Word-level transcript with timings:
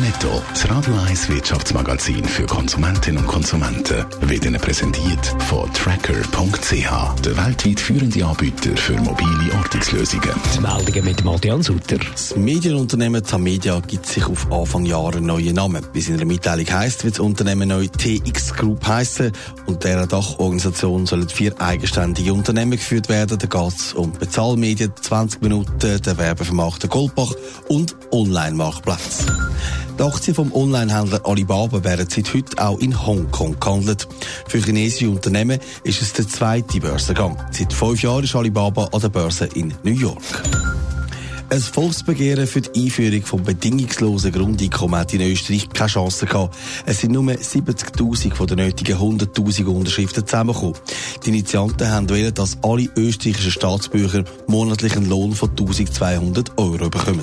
Netto, 0.00 0.42
das 0.50 0.70
Radio 0.70 0.94
1 1.08 1.28
Wirtschaftsmagazin 1.28 2.24
für 2.24 2.46
Konsumentinnen 2.46 3.20
und 3.22 3.26
Konsumenten, 3.26 4.04
wird 4.20 4.44
Ihnen 4.44 4.60
präsentiert 4.60 5.26
von 5.48 5.72
Tracker.ch, 5.72 7.22
der 7.24 7.36
weltweit 7.36 7.80
führende 7.80 8.24
Anbieter 8.24 8.76
für 8.76 8.92
mobile 8.94 9.54
Ortungslösungen. 9.56 10.30
Die 10.54 10.60
Meldungen 10.60 11.04
mit 11.04 11.26
Adrian 11.26 11.62
Sutter. 11.62 11.98
Das 11.98 12.36
Medienunternehmen 12.36 13.24
Tamedia 13.24 13.80
gibt 13.80 14.06
sich 14.06 14.24
auf 14.26 14.50
Anfang 14.52 14.84
Jahre 14.84 15.16
einen 15.16 15.26
neuen 15.26 15.54
Namen. 15.54 15.84
Wie 15.92 15.98
es 15.98 16.08
in 16.08 16.16
der 16.16 16.26
Mitteilung 16.26 16.70
heisst, 16.70 17.04
wird 17.04 17.14
das 17.14 17.20
Unternehmen 17.20 17.68
neu 17.68 17.88
TX 17.88 18.54
Group 18.54 18.86
heißen 18.86 19.32
und 19.66 19.82
deren 19.82 20.08
Dachorganisation 20.08 21.06
sollen 21.06 21.28
vier 21.28 21.60
eigenständige 21.60 22.32
Unternehmen 22.32 22.72
geführt 22.72 23.08
werden. 23.08 23.38
Da 23.38 23.46
geht 23.46 23.74
es 23.78 23.94
um 23.94 24.12
Bezahlmedien, 24.12 24.92
20 25.00 25.42
Minuten, 25.42 26.00
der 26.02 26.18
Werbevermarkter 26.18 26.88
Goldbach 26.88 27.32
und 27.68 27.96
Online-Marktplatz. 28.12 29.26
Die 29.98 30.04
Aktien 30.04 30.34
vom 30.36 30.52
Onlinehändler 30.52 31.26
Alibaba 31.26 31.82
werden 31.82 32.06
seit 32.08 32.32
heute 32.32 32.62
auch 32.62 32.78
in 32.78 33.04
Hongkong 33.04 33.58
gehandelt. 33.58 34.06
Für 34.46 34.58
chinesische 34.58 35.10
Unternehmen 35.10 35.58
ist 35.82 36.02
es 36.02 36.12
der 36.12 36.28
zweite 36.28 36.78
Börsengang. 36.78 37.36
Seit 37.50 37.72
fünf 37.72 38.00
Jahren 38.00 38.22
ist 38.22 38.36
Alibaba 38.36 38.84
an 38.92 39.00
der 39.00 39.08
Börse 39.08 39.48
in 39.54 39.74
New 39.82 39.98
York. 39.98 40.22
Ein 41.50 41.60
Volksbegehren 41.60 42.46
für 42.46 42.60
die 42.60 42.84
Einführung 42.84 43.22
vom 43.22 43.42
bedingungslosen 43.42 44.30
Grundeinkommen 44.30 45.00
hat 45.00 45.14
in 45.14 45.22
Österreich 45.22 45.68
keine 45.70 45.90
Chance 45.90 46.26
gehabt. 46.26 46.56
Es 46.86 47.00
sind 47.00 47.12
nur 47.12 47.24
70.000 47.24 48.34
von 48.34 48.46
den 48.46 48.58
nötigen 48.58 48.98
100.000 48.98 49.64
Unterschriften 49.64 50.24
zusammengekommen. 50.24 50.76
Die 51.24 51.30
Initianten 51.30 51.90
haben 51.90 52.08
wollen, 52.08 52.32
dass 52.34 52.58
alle 52.62 52.88
österreichischen 52.96 53.50
Staatsbürger 53.50 54.22
monatlich 54.46 54.94
einen 54.94 55.08
Lohn 55.08 55.34
von 55.34 55.48
1.200 55.56 56.50
Euro 56.56 56.88
bekommen. 56.88 57.20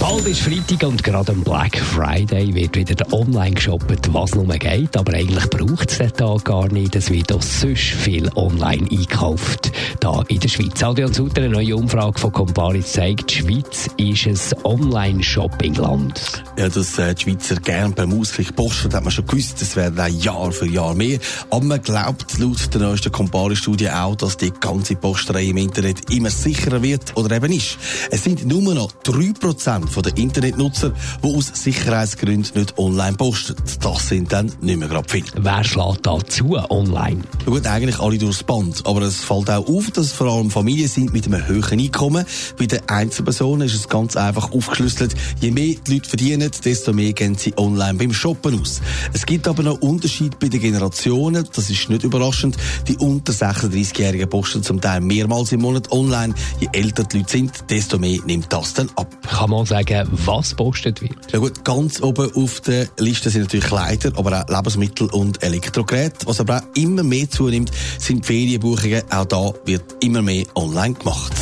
Bald 0.00 0.26
ist 0.26 0.40
Freitag 0.40 0.88
und 0.88 1.04
gerade 1.04 1.30
am 1.30 1.42
Black 1.42 1.76
Friday 1.76 2.54
wird 2.54 2.74
wieder 2.74 3.06
online 3.12 3.52
geshoppt, 3.52 4.14
was 4.14 4.34
nur 4.34 4.46
geht. 4.46 4.96
Aber 4.96 5.12
eigentlich 5.12 5.50
braucht 5.50 5.90
es 5.90 5.98
den 5.98 6.10
Tag 6.14 6.46
gar 6.46 6.68
nicht. 6.72 6.96
Es 6.96 7.10
wird 7.10 7.30
auch 7.30 7.42
sonst 7.42 7.82
viel 7.82 8.30
online 8.34 8.88
einkauft. 8.90 9.70
Da 10.00 10.22
in 10.28 10.40
der 10.40 10.48
Schweiz. 10.48 10.82
Adrian 10.82 11.12
Sutter, 11.12 11.42
eine 11.42 11.50
neue 11.50 11.76
Umfrage 11.76 12.18
von 12.18 12.32
Comparis 12.32 12.92
zeigt, 12.92 13.30
die 13.30 13.34
Schweiz 13.34 13.90
ist 13.98 14.54
ein 14.54 14.64
Online-Shopping-Land. 14.64 16.44
Ja, 16.56 16.70
dass 16.70 16.98
äh, 16.98 17.14
die 17.14 17.22
Schweizer 17.24 17.56
gern 17.56 17.92
per 17.92 18.08
Ausgleich 18.08 18.56
posten, 18.56 18.94
hat 18.94 19.04
man 19.04 19.10
schon 19.10 19.26
gewusst. 19.26 19.60
Das 19.60 19.76
werden 19.76 20.00
auch 20.00 20.08
Jahr 20.08 20.50
für 20.50 20.66
Jahr 20.66 20.94
mehr. 20.94 21.18
Aber 21.50 21.64
man 21.64 21.82
glaubt 21.82 22.38
laut 22.38 22.72
der 22.72 22.80
neuesten 22.80 23.12
Comparis-Studie 23.12 23.90
auch, 23.90 24.16
dass 24.16 24.38
die 24.38 24.50
ganze 24.50 24.96
Posterei 24.96 25.44
im 25.44 25.58
Internet 25.58 26.10
immer 26.10 26.30
sicherer 26.30 26.80
wird 26.82 27.18
oder 27.18 27.36
eben 27.36 27.52
ist. 27.52 27.76
Es 28.10 28.24
sind 28.24 28.46
nur 28.46 28.74
noch 28.74 28.90
3% 29.04 29.89
von 29.90 30.02
den 30.02 30.16
Internetnutzer, 30.16 30.92
die 31.22 31.28
aus 31.28 31.50
Sicherheitsgründen 31.52 32.52
nicht 32.54 32.78
online 32.78 33.16
posten. 33.16 33.56
Das 33.82 34.08
sind 34.08 34.32
dann 34.32 34.52
nicht 34.60 34.78
mehr 34.78 34.88
gerade 34.88 35.08
viele. 35.08 35.26
Wer 35.36 35.64
schlägt 35.64 36.06
da 36.06 36.18
zu 36.26 36.56
online? 36.70 37.22
Ja 37.46 37.52
gut, 37.52 37.66
eigentlich 37.66 37.98
alle 37.98 38.18
durchs 38.18 38.42
Band. 38.42 38.86
Aber 38.86 39.02
es 39.02 39.16
fällt 39.16 39.50
auch 39.50 39.66
auf, 39.66 39.90
dass 39.90 40.06
es 40.06 40.12
vor 40.12 40.28
allem 40.28 40.50
Familien 40.50 40.88
sind 40.88 41.12
mit 41.12 41.26
einem 41.26 41.46
höheren 41.46 41.80
Einkommen. 41.80 42.24
Bei 42.58 42.66
den 42.66 42.80
Einzelpersonen 42.88 43.66
ist 43.66 43.74
es 43.74 43.88
ganz 43.88 44.16
einfach 44.16 44.52
aufgeschlüsselt. 44.52 45.14
Je 45.40 45.50
mehr 45.50 45.74
die 45.86 45.94
Leute 45.94 46.08
verdienen, 46.08 46.50
desto 46.64 46.92
mehr 46.92 47.12
gehen 47.12 47.36
sie 47.36 47.54
online 47.56 47.94
beim 47.94 48.12
Shoppen 48.12 48.60
aus. 48.60 48.80
Es 49.12 49.26
gibt 49.26 49.48
aber 49.48 49.62
noch 49.62 49.80
Unterschied 49.80 50.38
bei 50.38 50.48
den 50.48 50.60
Generationen. 50.60 51.48
Das 51.54 51.70
ist 51.70 51.88
nicht 51.90 52.04
überraschend. 52.04 52.56
Die 52.88 52.96
unter 52.96 53.32
36-Jährigen 53.32 54.28
posten 54.28 54.62
zum 54.62 54.80
Teil 54.80 55.00
mehrmals 55.00 55.52
im 55.52 55.60
Monat 55.60 55.90
online. 55.92 56.34
Je 56.60 56.68
älter 56.72 57.04
die 57.04 57.18
Leute 57.18 57.30
sind, 57.30 57.52
desto 57.70 57.98
mehr 57.98 58.18
nimmt 58.26 58.52
das 58.52 58.74
dann 58.74 58.90
ab. 58.96 59.16
Kann 59.28 59.50
man 59.50 59.66
sagen, 59.66 59.79
was 60.26 60.54
postet 60.54 61.02
wird? 61.02 61.32
Ja 61.32 61.38
gut, 61.38 61.64
ganz 61.64 62.02
oben 62.02 62.32
auf 62.34 62.60
der 62.60 62.88
Liste 62.98 63.30
sind 63.30 63.42
natürlich 63.42 63.66
Kleider, 63.66 64.12
aber 64.16 64.42
auch 64.42 64.48
Lebensmittel 64.48 65.08
und 65.08 65.42
Elektrogeräte. 65.42 66.26
Was 66.26 66.40
aber 66.40 66.58
auch 66.58 66.76
immer 66.76 67.02
mehr 67.02 67.30
zunimmt, 67.30 67.70
sind 67.98 68.26
Ferienbuchungen. 68.26 69.02
Auch 69.10 69.24
da 69.24 69.52
wird 69.64 69.84
immer 70.00 70.22
mehr 70.22 70.44
online 70.54 70.94
gemacht. 70.94 71.32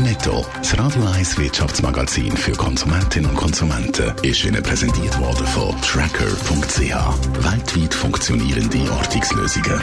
Netto, 0.00 0.44
das 0.58 0.78
Radio 0.78 1.04
1 1.06 1.38
Wirtschaftsmagazin 1.38 2.36
für 2.36 2.52
Konsumentinnen 2.52 3.30
und 3.30 3.36
Konsumenten, 3.36 4.12
ist 4.22 4.44
Ihnen 4.44 4.62
präsentiert 4.62 5.18
worden 5.18 5.46
von 5.46 5.74
Tracker.ch. 5.80 6.80
Weltweit 7.44 7.94
funktionierende 7.94 8.92
Ortungslösungen. 8.92 9.82